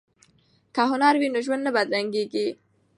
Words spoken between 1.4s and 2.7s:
ژوند نه بدرنګیږي.